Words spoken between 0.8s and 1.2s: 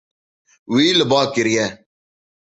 li